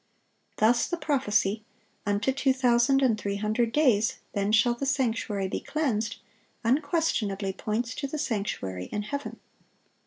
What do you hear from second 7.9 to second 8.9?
to the sanctuary